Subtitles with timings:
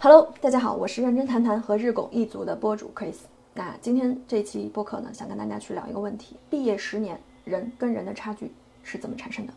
[0.00, 3.16] Hello，大家好，我是认真谈谈和日拱一族的播主 Chris。
[3.54, 8.52] 那今天这期播客呢，想跟大家去聊一个问题：毕业十年，人跟人的差距
[8.84, 9.52] 是怎么产生的？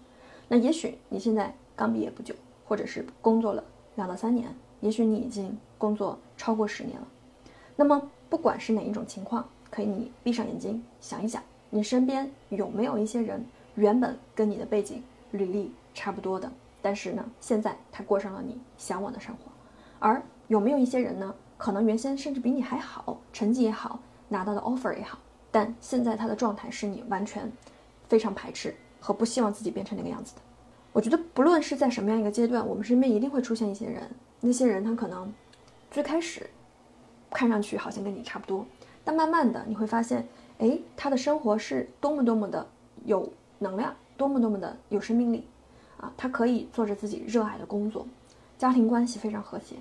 [0.47, 2.33] 那也许你现在刚毕业不久，
[2.65, 7.08] 或者是工作了两到三年，也许你已经工作超过十年了。
[7.76, 13.46] 那么不管是哪一种情况，可以你闭上眼睛想一想，你身边有没有一些人
[13.76, 19.52] 原本跟你的背景履历差不多的，但是呢，现在他过上了你向往的生活。
[20.03, 20.20] 而
[20.52, 21.34] 有没有一些人呢？
[21.58, 23.98] 可能原先甚至比你还好，成绩也好，
[24.28, 25.18] 拿到的 offer 也好，
[25.50, 27.50] 但现在他的状态是你完全
[28.09, 30.42] 非常排斥和不希望自己变成那个样子的。
[30.92, 34.12] 我觉得不论是在什么样一个阶段，我们身边一定会出现一些人，
[34.42, 35.34] 那些人他可能
[35.90, 36.50] 最开始
[37.30, 38.66] 看上去好像跟你差不多，
[39.06, 42.68] 但慢慢的你会发现，哎，他的生活是多么多么的
[43.06, 45.48] 有能量，多么多么的有生命力
[45.95, 46.12] 啊！
[46.18, 48.06] 他可以做着自己热爱的工作。
[48.58, 49.78] 家庭关系非常和谐，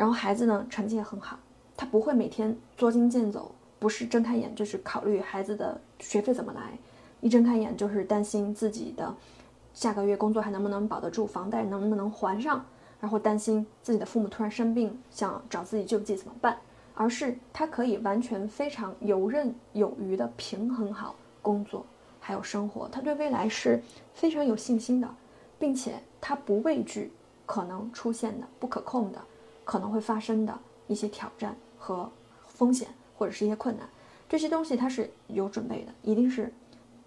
[0.00, 1.38] 然后孩子呢成绩也很好，
[1.76, 6.78] 他不会每天捉襟见肘，不是睁开眼就是考虑孩子的学费怎么来，
[7.20, 9.14] 一睁开眼就是担心自己的
[9.74, 12.64] 下个月工作还能不能保得住，房贷能不能还上，
[12.98, 16.56] 然后担心自己的父母突然生病想找自己救济怎么办，
[16.94, 21.84] 而是他可以完全非常游刃有余的平衡好工作
[22.18, 23.82] 还有生活，他对未来是
[24.14, 25.14] 非常有信心的，
[25.58, 27.12] 并且他不畏惧。
[27.44, 29.20] 可能出现的不可控的，
[29.70, 32.10] 可能会发生的一些挑战和
[32.48, 33.88] 风险，或者是一些困难，
[34.28, 36.52] 这些东西它是有准备的，一定是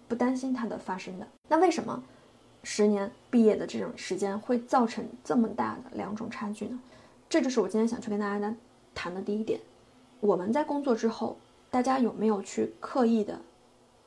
[0.08, 1.26] 不担心它的发生的。
[1.46, 2.02] 那为什么
[2.62, 6.80] 十年毕业的这种时间会造成这么大的两种差距呢？
[7.28, 8.54] 这就是我今天想去跟大家
[8.94, 9.60] 谈的第一点。
[10.20, 11.36] 我们在工作之后，
[11.70, 13.38] 大家有没有去刻意的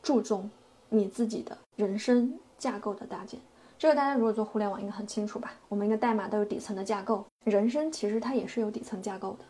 [0.01, 0.49] 注重
[0.89, 3.39] 你自己的人生架构的搭建？
[3.77, 5.53] 这个大家如果做互联网应该很清楚吧？
[5.69, 9.45] 我们一个代码都有底层的架构，人生其实它也是有底层架构的。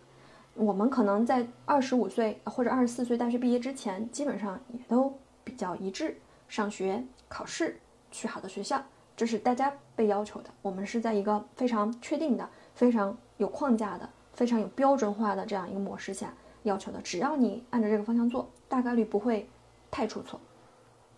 [0.54, 5.12] 我们可能在二十五岁或者二十四岁大学毕业之前，基本上也都
[5.44, 6.16] 比较一致，
[6.48, 7.80] 上学、考试、
[8.12, 8.84] 去好的学校，
[9.16, 10.50] 这是大家被要求的。
[10.62, 16.32] 我们是在一个非常确定的、非常有框架的、非常有标准化的这样一个模式下
[16.64, 17.02] 要求的。
[17.02, 19.48] 只要你按照这个方向做，大概率不会
[19.90, 20.40] 太出错。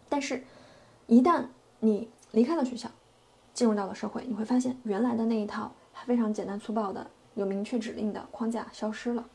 [0.07, 0.43] 但是，
[1.07, 1.45] 一旦
[1.79, 2.89] 你离开了学校，
[3.53, 5.71] 进入到了社会，你会发现原来的那一套
[6.05, 7.05] 非常简单粗暴的、
[7.35, 9.25] 有明确指令的框架消失了。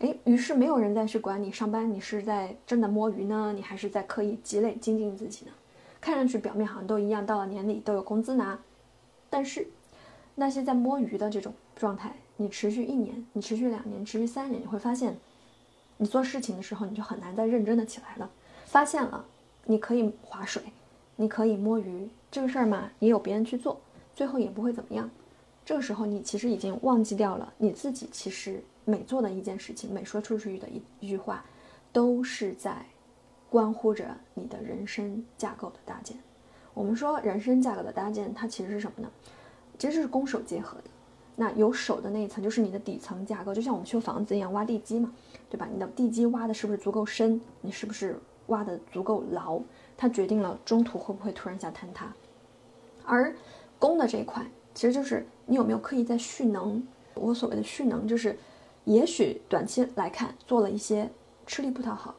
[0.00, 5.52] 哎，于是没有人再去管你上班，你是在真的摸鱼呢，你还是在刻意积累精进自己呢？
[6.00, 8.58] 看上去表面好像都一样，到了年底都有工资拿，
[9.30, 9.68] 但是
[10.34, 15.16] 那些在摸鱼的这种状态，你持续一年，你持续两年，持续三年，你会发现，
[15.98, 18.28] 你做事情的时候你就很难再认真的起来了。
[18.64, 19.24] 发现了，
[19.66, 20.60] 你可以划水，
[21.14, 22.08] 你可以摸鱼。
[22.28, 23.80] 这个事儿嘛，也有别人去做，
[24.16, 25.08] 最后也不会怎么样。
[25.64, 28.08] 这个时候，你其实已经忘记掉了你自己。
[28.10, 31.44] 其实每做的一件事情，每说出去的一一句话，
[31.92, 32.84] 都是在
[33.48, 36.18] 关乎着你的人生架构的搭建。
[36.74, 39.10] 我们说人生架构的搭建，它其实是什么呢？
[39.78, 40.84] 其实是攻守结合的。
[41.36, 45.12] 那有手的那一层，就是你的底层架构，就像我们修房子一样，挖地基嘛，
[45.48, 45.68] 对吧？
[45.72, 47.40] 你的地基挖的是不是足够深？
[47.60, 48.18] 你是不是
[48.48, 49.60] 挖的足够牢？
[49.96, 52.12] 它决定了中途会不会突然一下坍塌。
[53.04, 53.34] 而
[53.78, 56.82] 攻的这一块，其实就是你有没有刻意在蓄能。
[57.12, 58.38] 我所谓的蓄能，就是
[58.84, 61.10] 也许短期来看做了一些
[61.46, 62.14] 吃力不讨好，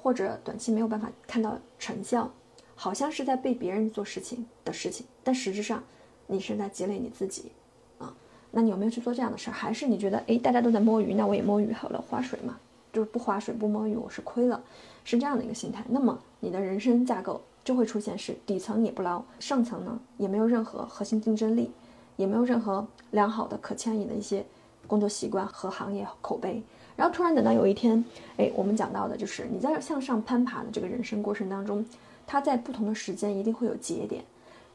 [0.00, 2.30] 或者短期没有办法看到成效，
[2.76, 5.82] 好像是在被别人做事情的事情，但实质上
[6.28, 7.50] 你是在积累你自己
[7.98, 8.14] 啊。
[8.52, 9.52] 那你有没有去做这样的事儿？
[9.52, 12.60] 还是你觉得，哎，大家都在摸鱼，那我也摸鱼好了，划水嘛，
[12.92, 14.62] 就是不划水不摸鱼，我是亏了，
[15.02, 15.84] 是这样的一个心态。
[15.88, 17.42] 那么你的人生架构。
[17.64, 21.70] 就会出现是底层也不牢，上层呢也没有任何核心竞争力，
[22.18, 24.44] 也没有任何良好的可迁移的一些
[24.88, 26.60] 工作习惯和行业口碑。
[26.96, 28.04] 然后突然等到有一天，
[28.36, 31.86] 哎，我们讲到的就是你在向上攀爬的这个人生过程当中，
[32.26, 34.24] 它在不同的时间一定会有节点，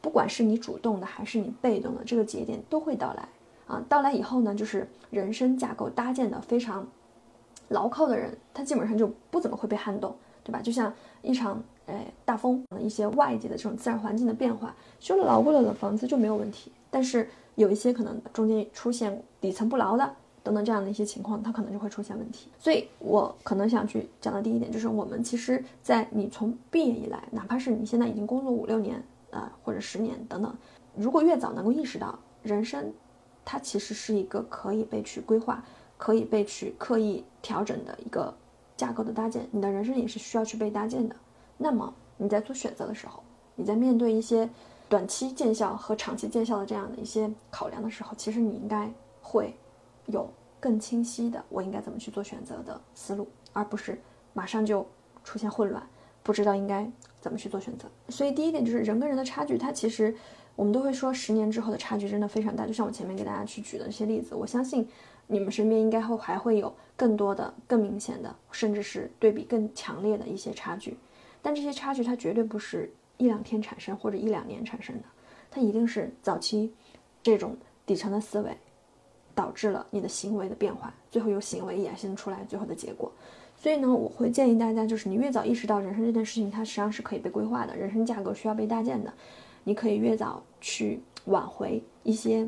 [0.02, 3.28] 不管是你主动的还是你被动的，这个节点都会到来
[3.68, 3.84] 啊。
[3.90, 6.88] 到来以后呢，就是人生架构搭建的非常
[7.68, 10.62] 牢靠的人，他基本上就不怎么会被撼动，对吧？
[10.62, 11.62] 就像一场。
[11.86, 16.72] 哎，大风一些外界的这种自然环境的变化，修了牢固了的房子就没有问题。
[16.90, 22.50] 但是有一些可能中间出现底层不牢的等等这样的一些情况，它可能就会出现问题。
[22.60, 30.56] 所以我可能想去讲的第一点就是，我们其实，在你从毕业以来，哪怕是你现在已经工作五六年啊，或者十年等等，
[30.96, 32.94] 如果越早能够意识到人生，
[33.44, 35.64] 它其实是一个可以被去规划、
[35.98, 38.34] 可以被去刻意调整的一个
[38.78, 41.16] 架构的搭建，你的人生也是需要去被搭建的。
[41.58, 43.24] 那么你在做选择的时候，
[43.56, 44.50] 你在面对一些
[44.90, 48.92] 短期见效和长期见效的这样的一些考量的时候，其实你应该
[49.22, 49.56] 会
[50.08, 50.30] 有
[50.60, 54.00] 更清晰的我应该怎么去做选择的思路，而不是
[54.34, 54.86] 马上就
[55.24, 55.82] 出现混乱，
[56.22, 56.90] 不知道应该
[57.22, 57.88] 怎么去做选择。
[58.10, 60.16] 所以第一点就是人跟人的差距，它其实
[60.56, 62.68] 我们都会说十年之后的差距真的非常大。
[62.68, 64.88] 就像我前面给大家去举的这些例子，我相信
[65.28, 70.98] 你们身边应该会还会有更多的、更明显的，甚至是对比更强烈的一些差距。
[71.44, 75.04] 但这些差距它绝对不是一两天产生或者一两年产生的，
[75.52, 76.74] 它一定是早期
[77.22, 77.56] 这种
[77.86, 78.58] 底层的思维。
[79.36, 83.12] 导致了你的行为的变化，最后由行为衍生出来最后的结果。
[83.58, 89.12] 所以呢，我会建议大家，就是你越早意识到人生这件事情，它实际上是可以被规划的，人生架构需要被搭建的，
[89.64, 92.48] 你可以越早去挽回一些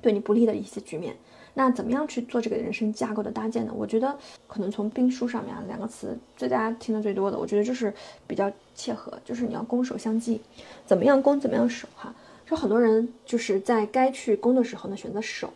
[0.00, 1.14] 对你不利的一些局面。
[1.58, 3.72] 那怎么样去做这个人生架构的搭建呢？
[3.76, 4.16] 我觉得
[4.46, 7.92] 可能从兵书上面啊两个词，最大家听的最多的，我觉得就是
[8.28, 10.40] 比较切合，就是你要攻守相济，
[10.86, 12.14] 怎么样攻，怎么样守哈。
[12.46, 15.52] 就很多人就是在该去攻的时候呢，选择守。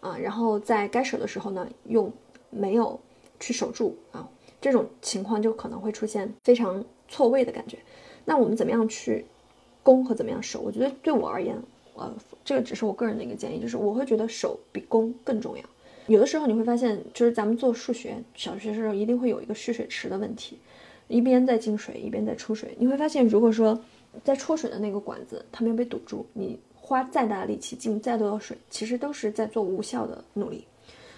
[0.00, 2.10] 啊，然后在该守的时候呢，又
[2.48, 2.98] 没有
[3.38, 4.26] 去守住啊，
[4.62, 7.76] 这种情况就可能会出现非常错位的感觉。
[8.24, 9.26] 那我们怎么样去
[9.82, 10.60] 攻和怎么样守？
[10.60, 11.58] 我觉得对我而言，
[11.94, 12.14] 呃，
[12.44, 15.64] 这个只是我个人的一个建议，就是我会觉得守比攻更重要。
[16.06, 20.58] 有的时候你会发现，就是咱们做数学，小学时候一定会有一个蓄水池的问题，
[21.08, 22.76] 一边在进水，一边在出水。
[22.78, 23.80] 你会发现，如果说
[24.22, 26.58] 在出水的那个管子它没有被堵住，你。
[26.86, 30.66] 花再大的力气进再多的水，其实都是在做无效的努力。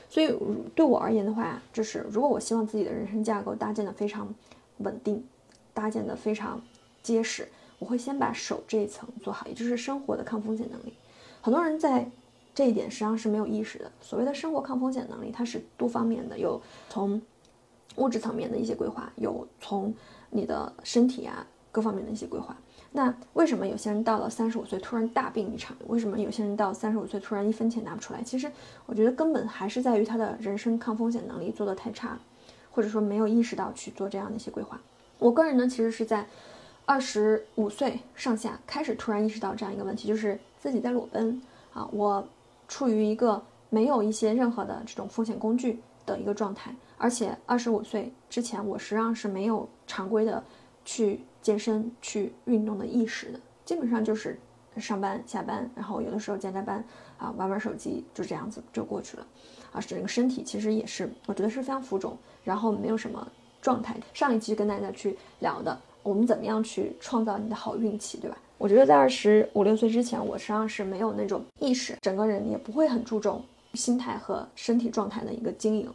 [0.08, 0.32] 所以
[0.76, 4.32] 对我而言的话，就是如果我希望自己的人生架构搭建的非常
[4.78, 5.20] 稳定，
[5.74, 6.62] 搭建的非常
[7.02, 10.94] 结实，我会先把手这一层做好，也就是生活的抗风险能力。
[11.40, 12.10] 很多人在
[12.54, 13.90] 这一点实际上是没有意识的。
[14.00, 17.20] 所谓的生活抗风险能力，它是多方面的，有从
[17.96, 19.94] 物质层面的一些规划，有从
[20.30, 22.56] 你的身体啊各方面的一些规划。
[22.92, 25.76] 那为什么有些人到了三十五岁突然大病一场？
[25.86, 28.22] 为什么有些人到三十五岁突然一分钱拿不出来？
[28.22, 28.50] 其实
[28.86, 32.18] 我觉得根本还是在于他的人生抗风险能力做得太差，
[32.70, 34.80] 或者说没有意识到去做这样的一些规划。
[35.18, 36.26] 我个人呢，其实是在
[36.86, 41.38] 二十五岁上下开始突然意识到这样一个问题，就是自己在裸奔
[41.74, 42.26] 啊，我
[42.66, 50.42] 处于一个没有一些任何的这种风险工具的一个状态，而且二十五岁之前我实际上是没有常规的
[50.82, 51.20] 去。
[51.46, 54.36] 健身去运动的意识的，基本上就是
[54.78, 56.84] 上班下班，然后有的时候加加班
[57.18, 59.24] 啊，玩玩手机，就这样子就过去了。
[59.70, 63.24] 啊，整个身体其实也是，我觉得是非常浮肿，然后没有什么
[63.62, 63.96] 状态。
[64.12, 68.38] 上一期跟大家去聊的，我们怎么样去创造你的好运气，对吧？
[68.58, 73.42] 我觉得在二十五六岁之前，我实际上是没有那种意识，整个人也不会很注重
[73.74, 75.90] 心态和身体状态的一个经营。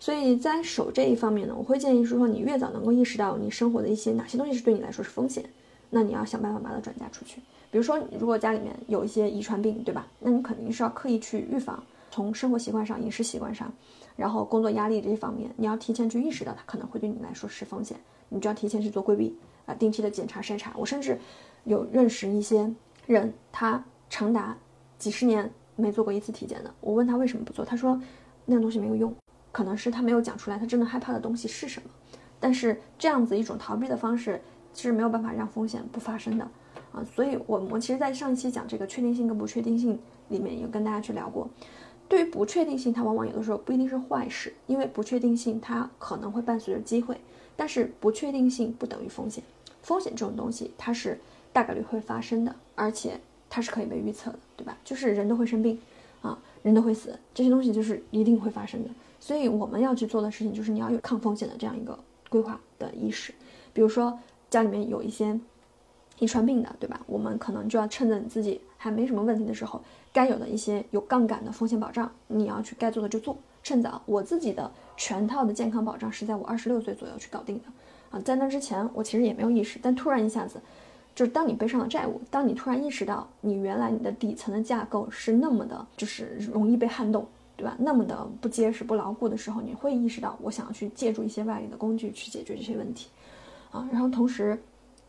[0.00, 5.44] 所以在手这一方面呢，我会建议是说，你越早能够意识到你生活的一些哪些东西是对你来说是风险，
[5.90, 7.42] 那你要想办法把它转嫁出去。
[7.70, 10.06] 比如说，如果家里面有一些遗传病，对吧？
[10.20, 13.72] 那你肯定是要刻意去预防，从生活习惯上、饮食习惯上，
[14.16, 17.96] 然后工作压力这一方面，你要提前去意识到它可能会对你来说是风险，
[18.34, 19.34] 你就要提前去做规避
[19.64, 20.72] 啊，定期的检查筛查。
[20.76, 21.18] 我甚至
[21.64, 22.70] 有认识一些
[23.06, 24.56] 人，他长达
[24.98, 28.00] 几十年没做过一次体检的，我问他为什么不做，他说
[28.44, 29.14] 那个东西没有用。
[29.52, 31.88] 可能是他没有讲出来，他真的害怕的东西是什么？
[32.40, 34.40] 但是这样子一种逃避的方式，
[34.72, 36.44] 其实没有办法让风险不发生的
[36.90, 37.04] 啊。
[37.04, 39.96] 所以，我我其实，在上一期讲这个确定性跟不确定性
[40.28, 41.48] 里面，有跟大家去聊过。
[42.08, 47.18] 对于不确定性，它往往有的时候不一定是坏事，因为不确定性它可能会伴随着机会，
[47.56, 49.42] 但是不确定性不等于风险。
[49.82, 51.18] 风险这种东西，它是
[51.52, 53.20] 大概率会发生的，而且
[53.50, 54.76] 它是可以被预测的，对吧？
[54.84, 55.78] 就是人都会生病
[56.22, 58.90] 啊，人都会死，这些东西就是一定会发生的。
[59.20, 63.34] 所以我们要去做的事情，就是你要有抗风险的这样一个规划的意识。
[63.72, 64.18] 比如说
[64.50, 65.38] 家里面有一些
[66.18, 67.00] 遗传病的，对吧？
[67.06, 69.82] 我们可能就要趁着你自己还没什么问题的时候，
[70.12, 74.00] 该有的一些有杠杆的风险保障，你要去该做的就做，趁早。
[74.06, 77.64] 我自己的全套的健康保障是在我二十六岁左右去搞定的
[78.16, 80.60] 啊，在那之前我其实也没有意识，但突然一下子，
[81.16, 87.26] 就是当你背上了债务，当你突然意识到你原来你的底层的架构是那么的，就是容易被撼动。
[87.56, 87.76] 对吧？
[87.78, 93.10] 那么的不结实、不牢固的时候，你会意识到我想要去借助一些外力的工具去解决这些问题，
[93.70, 94.60] 啊，然后同时，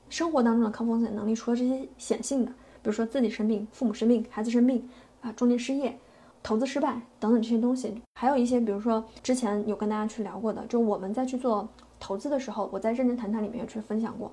[0.09, 4.87] 生活当中的抗风险能力，除了这些显性的，比如说自己生病、父母生病、孩子生病，
[5.21, 5.97] 啊，中年失业、
[6.45, 11.67] 投资失败等等这些东西，还有一些，比如说之前有跟大家去聊过的，就我们在去做
[11.99, 14.31] 投资的时候，我在认真谈谈里面也去分享过，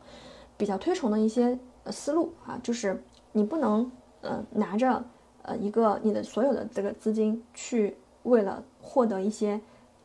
[0.59, 3.02] 比较推崇的一些呃思路啊，就是
[3.33, 3.90] 你不能
[4.21, 5.02] 呃拿着
[5.40, 7.97] 呃一个你的所有的这个资金去。
[8.25, 9.61] 为了获得一些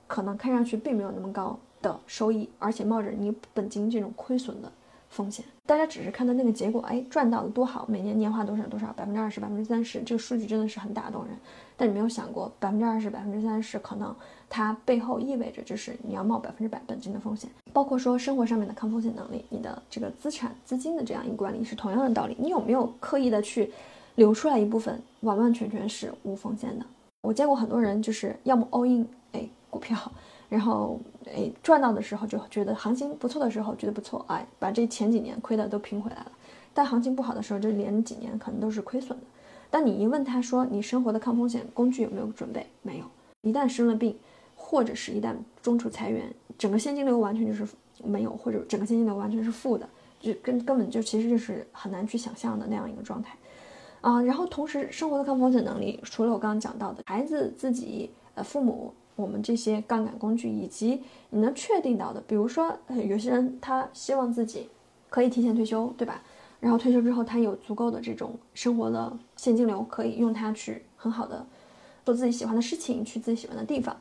[0.07, 4.71] 可能看上去并没有那么高的收益，而且冒着你本金这种亏损的
[5.17, 5.43] 风险。
[5.65, 11.33] 大家只是看到那个结果，哎，赚到了多好，每年年化多少多少，百分之二十、百分之三十，这个数据真的是很打动人。
[11.75, 14.15] 但你没有想过，百分之二十、百分之三十，可能
[14.47, 17.49] 它背后意味着就是你要冒百分之百本金的风险。
[17.73, 22.35] 包括说生活上面的抗风险能力，你的这个资产资金的这样一个管理是同样的道理。
[22.39, 23.71] 你有没有刻意的去
[24.15, 26.85] 留出来一部分，完完全全是无风险的？
[27.23, 29.97] 我见过很多人，就是要么 all in 哎股票，
[30.47, 30.99] 然后
[31.35, 36.31] 哎赚到的时候就觉得行情不错的时候觉得不错，哎把这前几年亏的都拼回来了。
[36.73, 39.25] 但行情不好的时候，就连几年可能都是亏损的。
[39.69, 42.65] 当你一问他说你生活的抗风险工具有没有准备？
[42.81, 43.05] 没有。
[43.41, 44.15] 一旦生了病，
[44.55, 47.67] 或者是一旦中途裁员，整个现金流完全就是
[48.03, 49.87] 没有，或者整个现金流完全是负的，
[50.19, 53.35] 就根根本就其实就是很难去想象的那样一个状态。
[54.01, 62.73] 啊，然后同时生活的抗风险能力，除了我刚刚讲到的孩子自己、呃父母，我们这些杠杆工具，以及你能确定到的，比如说
[63.09, 64.69] 有些人他希望自己
[65.09, 66.23] 可以提前退休，对吧？
[66.59, 71.45] 然后退休之后，他有足够的这种生活的现金流，可以用它去很好的
[72.05, 73.95] 做自己喜欢的事情，去自己喜欢的地方。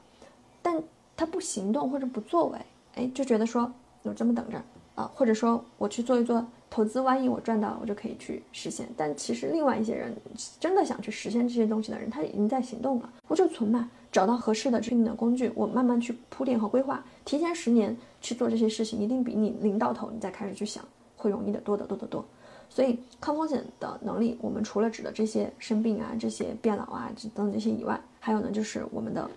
[0.63, 0.83] 但
[1.17, 2.59] 他不行动或者不作为，
[2.95, 4.63] 哎，就觉得说我这么等着
[4.95, 8.89] 啊，或者说我去做一做投资，万一我赚到了，我就可以去实现。
[8.97, 10.15] 但其实另外一些人
[10.61, 13.11] 真的想去实现这些东西的人，他已经在行动了。
[13.29, 20.85] 我就存嘛，找到合适的对应的工具，我慢慢去铺垫和规划，提前十年去做这些事情，一定比你临到头你再开始去想
[21.17, 22.25] 会容易的多得多得多。
[22.69, 29.31] 所以抗风险的能力，我们除了指的这些生病啊、这些变老啊等等这些以外，还有呢就是我们的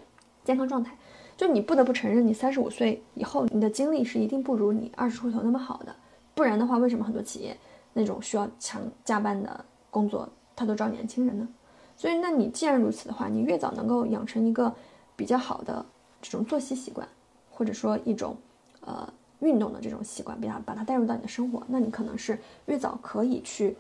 [0.44, 0.98] 健康状态。
[1.38, 5.96] 就你不得不承认，你三十五岁以后，你的精力是一定不如你二十出头那么好的。
[6.40, 7.54] 不然的话，为什么很多企业
[7.92, 11.46] 那种需要强加班的工作，他都招年轻人呢？
[11.98, 14.74] 所以，那你既然如此的话，你越早能够养成一个
[15.18, 15.86] 比较好的
[16.22, 17.06] 这种作息习惯，
[17.52, 18.38] 或者说一种
[18.80, 19.12] 呃。
[19.42, 23.76] 运动的这种习惯，把它把它带入到你的生活，那你可能是越早可以去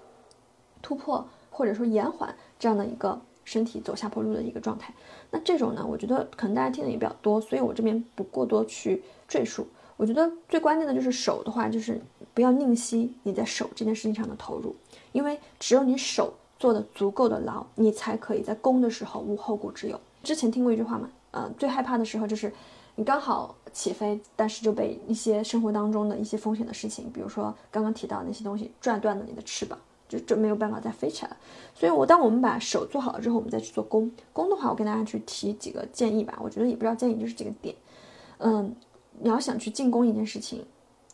[0.82, 4.94] 突破或者说延缓这样的一个身体走下坡路的一个状态。
[5.32, 9.68] 那这种呢，我觉得可能大家听的也比较多，所以我这边不过多去赘述。
[10.00, 12.00] 我觉得最关键的就是手的话，就是
[12.34, 14.74] 不要吝惜你在手这件事情上的投入，
[15.12, 20.00] 因为只有你手做的足够的牢，你才可以在攻的时候无后顾之忧。
[20.24, 22.50] 之前听过一句话嘛，呃，最害怕的时候就是。
[22.96, 29.79] 你刚好起飞，但是就被一些生活当中的一些风险的事情，比如说刚刚提到那些东西拽断了你的翅膀，
[30.10, 31.38] 就就没有办法再飞起来了。
[31.74, 34.12] 所以，我当我们把手做好了之后，我们再去做弓。
[34.34, 36.38] 弓的话，我跟大家去提几个建议吧。
[36.41, 37.74] 我觉得也不知道建议，就是几个点。
[38.39, 38.75] 嗯，
[39.18, 40.63] 你要想去进攻一件事情，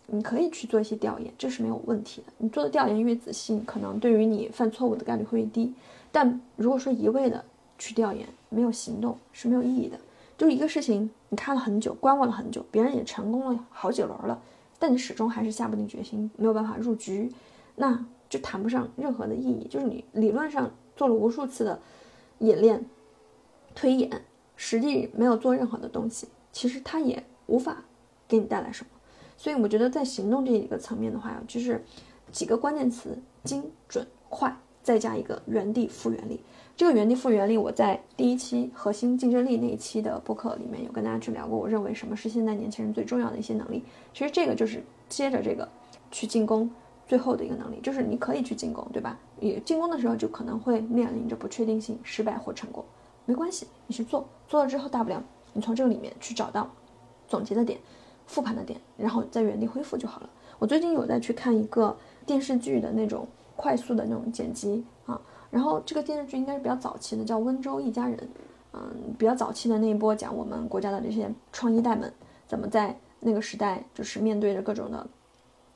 [0.07, 2.33] 你可以去做一些调研，这是没有问题的。
[2.37, 5.73] 你做的调研越仔细，可能对于你犯错误的概率会越低。
[6.11, 7.43] 但如果说一味的
[7.77, 9.99] 去调研，没有行动是没有意义的。
[10.37, 14.41] 就一个事情，你看了很久，观望了很久，别人也成功了好几轮了，
[14.77, 17.31] 但你始终还是下不定决心，没有办法入局，
[17.75, 19.65] 那就谈不上任何的意义。
[19.69, 21.79] 就是你理论上做了无数次的
[22.39, 22.85] 演练、
[23.73, 24.21] 推演，
[24.57, 27.83] 实际没有做任何的东西，其实它也无法
[28.27, 28.89] 给你带来什么。
[29.37, 31.83] 所以我觉得在行动这一个层面的话，就是
[32.31, 36.41] 几个关键词：精准、快，再加一个原地复原力。
[36.77, 41.57] 这个原地复原力，我在第一期核心竞争力那一期的播客里面有跟大家去聊过。
[41.57, 43.83] 我认为什么是现在年轻人最重要的一些能力？
[44.13, 45.67] 其实这个就是接着这个
[46.11, 46.69] 去进攻
[47.07, 49.17] 最后的一个能力，就是你可以去进攻，对吧？
[49.39, 52.83] 你进攻的时候就可能会面临着不确定性，失败或成功，
[53.25, 55.23] 没关系，你去做，做了之后大不了
[55.53, 56.69] 你从这个里面去找到
[57.27, 57.79] 总结的点、
[58.27, 60.29] 复盘的点，然后在原地恢复就好了。
[60.59, 65.19] 我最近有在去看一个电视剧的那种快速的那种剪辑啊。
[65.51, 68.17] 然后这个电视剧应该是比较早期的，叫《温州一家人》，
[68.73, 72.11] 嗯，比较早期的那一波讲我们国家的这些创一代们
[72.47, 75.07] 怎么在那个时代就是面对着各种的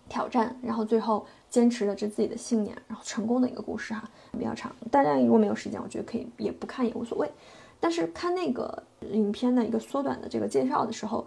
[0.10, 4.76] 挑战，然后最后坚持了这自己的信念，然后成功的一个故事哈，比较长。
[4.92, 7.32] 大家如果没有时间，我觉得可以也不看也无所谓。
[7.80, 11.26] 但是看那个影片的一个缩短的这个介绍的时候，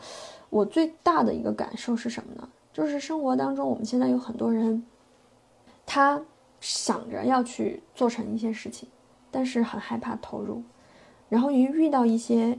[0.51, 2.49] 我最大的一个感受是什么呢？
[2.73, 4.85] 就是生活当中我们现在有很多人，
[5.87, 6.23] 他。
[6.65, 8.89] 想着要去做成一些事情，
[9.33, 10.63] 但是很害怕投入，
[11.29, 12.57] 然后一遇到一些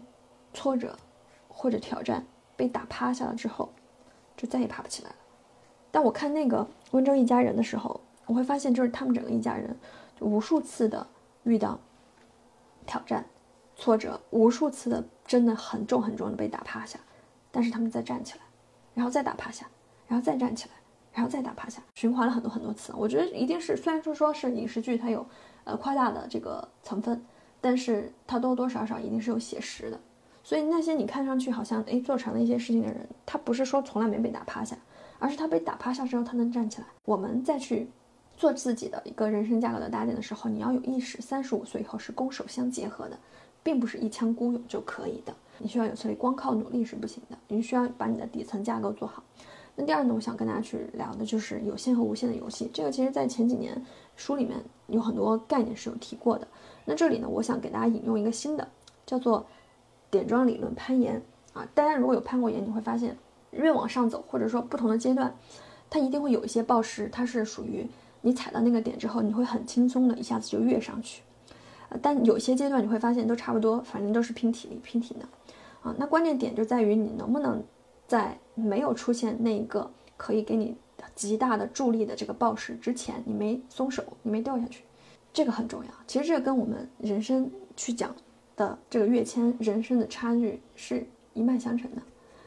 [0.54, 0.98] 挫折
[1.48, 2.26] 或者挑战
[2.58, 3.70] 被打趴下了之后，
[4.36, 5.16] 就再也爬不起来了。
[5.90, 6.58] 但我看那个
[6.92, 9.74] 《温州一家人》的时候，我会发现，就是他们整个一家人，
[10.20, 11.08] 无数次的
[11.46, 11.80] 遇到
[12.86, 13.26] 挑战、
[13.76, 17.00] 挫折，无数次的真的很重很重的被打趴下，
[17.52, 18.42] 但是他们再站起来，
[18.94, 19.66] 然后再打趴下，
[20.08, 20.76] 然后再站起来。
[21.16, 22.92] 然后再打趴下，循环了很多很多次。
[22.98, 25.24] 我觉得一定是，虽然说说是影视剧，它有，
[25.64, 27.24] 呃，夸大的这个成分，
[27.62, 30.00] 但是它多多少少一定是有写实的。
[30.44, 34.76] 所以那些你看上去好像哎做成了一些事情的人，他不是说从来没被打趴下，
[35.20, 36.88] 而是他被打趴下之后，他能站起来。
[37.06, 37.88] 我们再去
[38.36, 43.20] 做自己的一个人生价格的搭建的时候，你要有意识，三十五岁以后是攻守相结合的，
[43.64, 45.34] 并不是一腔孤勇就可以的。
[45.58, 47.38] 你需要有策略，光靠努力是不行的。
[47.48, 49.24] 你需要把你的底层架构做好。
[49.76, 52.70] 那第二呢，我想跟大家去聊的就是有限和无限的游戏。
[52.74, 53.84] 这个其实在前几年
[54.16, 56.48] 书里面有很多概念是有提过的。
[56.86, 58.68] 那这里呢，我想给大家引用一个新的，
[59.06, 59.46] 叫做
[60.12, 61.22] 点状理论攀岩
[61.54, 61.68] 啊。
[61.74, 63.18] 大家如果有攀过岩，你会发现
[63.52, 65.34] 越往上走，或者说不同的阶段，
[65.90, 67.88] 它一定会有一些暴食，它是属于
[68.22, 71.24] 你踩到那个点之后，你会很轻松的一下子就跃上去。
[72.02, 75.28] 但有些阶段你会发现都差不多，反正都是拼体力、拼体能
[75.82, 75.96] 啊。
[75.98, 77.64] 那关键点就在于你能不能。
[78.06, 80.76] 在没有出现那个可以给你
[81.16, 84.84] 极大的助力的这个暴食之前，你没松手，你没掉下去，
[85.32, 85.90] 这个很重要。
[86.06, 88.14] 其实这个跟我们人生去讲
[88.56, 92.02] 的这个跃迁人生的差距是一脉相承的。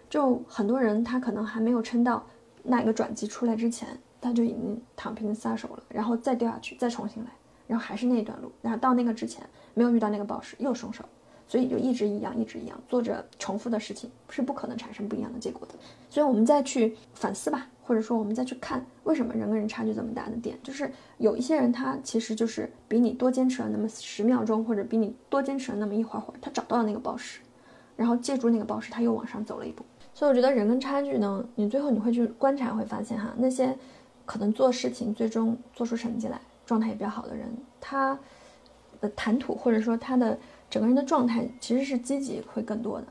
[0.09, 2.25] 就很多人他可能还没有撑到
[2.63, 3.89] 那个转机出来之前，
[4.21, 7.31] 他就已经躺平撒手了，然后再掉下去，再重新来，
[7.67, 9.45] 然后还是那一段路，然后到那个之前
[9.75, 11.05] 没有遇到那个暴石又松手。
[11.49, 15.75] 所以就一直一样，一直一样做着重复的事情，是不可能产生不一样的结果的。
[16.11, 27.39] 所以，我们再去反思吧，或者说我们再去看，为什么人跟人差距这么大的点，就是有一些人他其实就是比你多坚持了那么十秒钟，或者比你多坚持了那么一会儿会儿，他找到了那个宝石，
[27.95, 29.85] 然后借助那个宝石，他又往上走了一步。
[30.15, 33.79] 所以，我觉得人跟差距呢，你最后你会去观察，会发现哈，那些
[34.25, 37.49] 可能做事情最终做出成绩来，状态也比较好的人，
[37.81, 38.19] 他
[39.01, 40.39] 的谈吐或者说他的。
[40.69, 43.07] 整个人的状态其实是积极会更多的，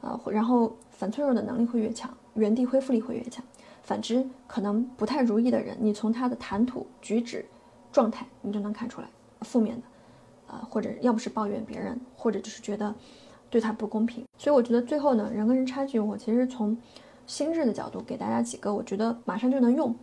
[0.00, 3.44] 呃，然后反脆弱的能力会越强，原地恢复力会越强。
[3.80, 7.46] 反之，可能不太如意的人，你从他的谈吐、举止、
[7.92, 9.06] 状态，你就能看出来
[9.42, 9.82] 负面的，
[10.48, 12.92] 呃，或者要不是抱怨别人，或者就是觉得
[13.48, 14.24] 对他不公平。
[14.36, 16.76] 所以我觉得最后呢，人跟人差距，我其实从
[17.28, 19.94] 心智的角度给大家几个我觉得马上就能用，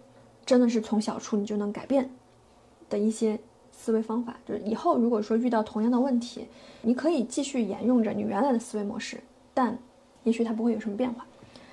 [0.45, 2.09] 真的是从小处你就能改变
[2.93, 3.39] 的一些。
[3.75, 6.47] 思维方法就是以后如果说遇到同样的问题，
[6.83, 9.19] 你可以继续沿用着你原来的思维模式，
[9.53, 9.77] 但
[10.23, 11.25] 也许它不会有什么变化。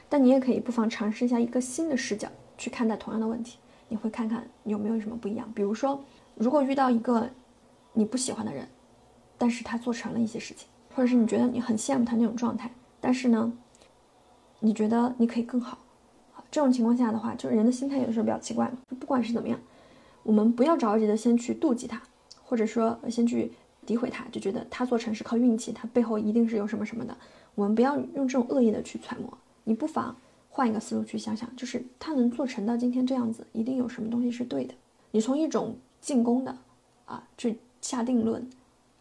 [0.08, 2.26] 但你也可以不妨尝试一下一个新的视角
[2.58, 5.48] 去看待同样的问题，你会看看有没有什么不一样。
[5.54, 6.02] 比如说，
[6.34, 7.28] 如果遇到一个
[7.92, 8.66] 你不喜欢的人，
[9.38, 12.68] 但是他做成了一些事情，或者是你觉得你很羡慕他那种状态，
[13.00, 13.52] 但是呢，
[14.58, 15.78] 你觉得你可以更好。
[16.50, 19.60] 这种情况下的话，就是人的心态有的时候比较奇怪嘛，不管是怎么样。
[20.22, 22.02] 我们不要着急的先去妒忌他，
[22.42, 23.50] 或者说先去
[23.86, 27.16] 诋毁他，就觉得他做成是靠运气，他背后一定是有什么什么的。
[27.54, 30.16] 我们不要用这种恶意的去揣摩，你不妨
[30.48, 34.74] 换一个思路去想想，就是他能做成到今天这样子，一定有什么东西是对的。
[35.10, 36.56] 你从一种进攻的
[37.06, 38.46] 啊去下定论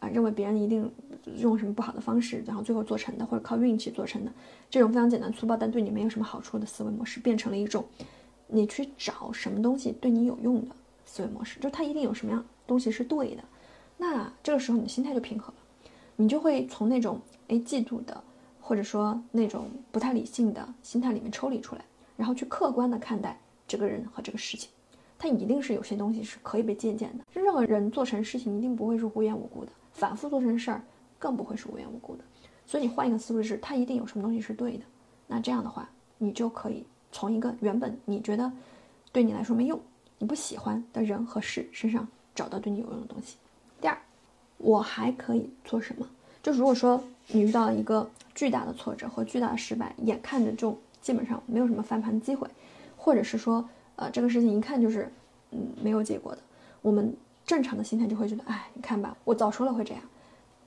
[0.00, 0.90] 啊，认为别人一定
[1.36, 4.32] 用什么不好的方式，然后最后做成的，或者靠运气做成的，
[4.68, 7.84] 这种非常简单粗暴但对你没有什么好处的思维模式，变成了一种
[8.48, 10.74] 你去找什么东西对你有用的。
[11.12, 13.42] 思维模式，就它一定有什么样东西是对的，
[13.98, 15.58] 那这个时候你的心态就平和了，
[16.14, 18.22] 你就会从那种哎嫉妒的，
[18.60, 21.84] 或者说那种不太理性的心态里面抽离出来，
[22.16, 24.70] 然后去客观的看待这个人和这个事情，
[25.18, 27.24] 他一定是有些东西是可以被借鉴的。
[27.32, 30.84] 任何人做成事情一定不会是无缘无故的，反复做成事儿
[31.18, 32.22] 更不会是无缘无故的。
[32.64, 34.84] 所以你换一个思路是，他一定有什么东西是对的。
[35.26, 38.52] 那这样的话，你就可以从一个原本你觉得
[39.10, 39.80] 对你来说没用。
[40.20, 43.36] 你不喜欢的人和事身上找到对你有用的东西。
[43.80, 43.98] 第二，
[44.58, 46.06] 我还可以做什么？
[46.42, 52.46] 就如果说你遇到一个巨大的挫折和巨大的失败，眼看着就基本上没有什么翻盘的机会，
[52.98, 55.10] 或者是说，呃，这个事情一看就是
[55.52, 56.42] 嗯没有结果的，
[56.82, 60.02] 我们正常的心态就会觉得，哎，你看吧，我早说了会这样。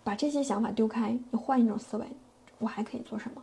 [0.03, 2.05] 把这些想法丢开，你换一种思维，
[2.57, 3.41] 我还可以做什么？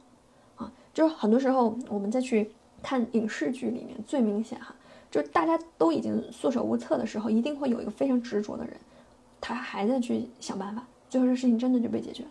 [0.56, 2.50] 啊，就是很多时候我们再去
[2.82, 4.74] 看影视剧里面最明显哈。
[5.10, 8.76] 就大家都已经束手无策的时候，一定会有一个非常执着的人，
[9.40, 12.28] 他还在去想办法，最后这事情真的就被解决了。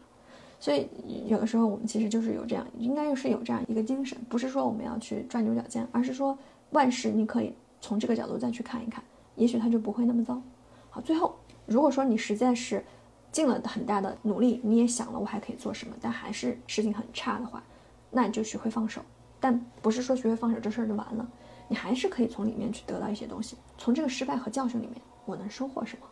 [0.62, 0.88] 所以
[1.28, 6.38] 有的时候我们其实就是有这样，应该又是有这样一个精神，不是说我们要去钻牛角尖，而是说
[6.72, 9.04] 万事你可以从这个角度再去看一看，
[9.36, 10.42] 也许它就不会那么糟。
[10.90, 12.84] 好，最后如果说你实在是
[13.32, 17.64] 尽了很大的努力，你也想了我还可以做什么，但还是事情很差的话，
[18.12, 19.02] 那你就学会放手，
[19.40, 21.30] 但不是说学会放手这事儿就完了。
[21.70, 26.06] 你还是可以从里面去得到一些东西，从这个失败和教训里面，我能收获什么？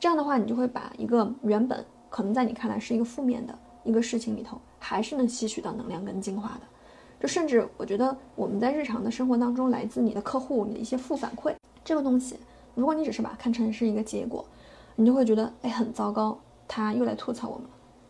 [0.00, 6.62] 这样的话，你就会把一个原本可能在你看来是一个负面的一个事情里头，还是能吸取到能量跟精华的。
[7.20, 12.36] 就甚至我觉得我们在日常的生活当中，来自你的客户你的一些负反馈，这个东西，
[12.74, 14.44] 如果你只是把它看成是一个结果，
[14.96, 17.66] 你就会觉得哎很糟糕，他又来吐槽我们。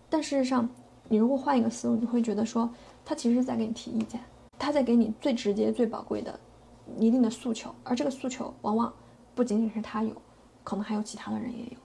[0.08, 0.66] 但事实上，
[1.08, 2.70] 你如果换一个思路，你会觉得说
[3.04, 4.18] 他其实是在给你提意见，
[4.58, 6.40] 他在给你最直接最宝贵的。
[6.98, 8.92] 一定的诉求，而这个诉求往往
[9.34, 10.14] 不仅仅是他有，
[10.64, 11.76] 可能还有其他的人也有。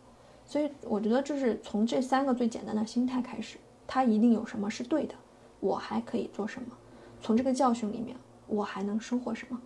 [0.45, 5.15] 所以我觉得就是从这三个最简单的心态开始，他一定有什么是对的，
[5.59, 6.69] 我还可以做什么？
[7.21, 8.15] 从这个教训里面，
[8.47, 9.59] 我还能收获什么？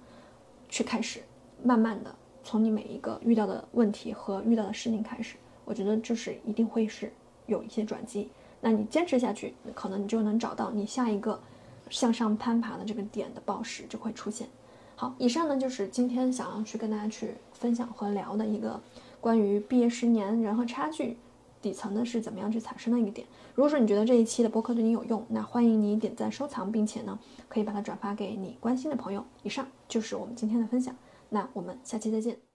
[0.69, 1.21] 去开始，
[1.61, 7.11] 慢慢的从你每一个遇到的问题和遇到的事情开始，我觉得就是一定会是
[7.45, 8.29] 有一些转机。
[8.59, 11.39] 那你坚持下去，可能你就能找到你下一个
[11.89, 14.47] 向上攀爬的这个点的报时就会出现。
[15.01, 18.79] 好，以上呢就是今天想要去跟大家去分享和聊的一个
[19.19, 21.17] 关于毕业十年人和差距
[21.59, 23.25] 底层的是怎么样去产生的一个点。
[23.55, 27.17] 如果说你觉得这一期的播客对你有用，那欢迎你点赞收藏，并且呢
[27.49, 29.25] 可以把它转发给你关心的朋友。
[29.41, 30.95] 以上就是我们今天的分享，
[31.29, 32.50] 那我们下期再见。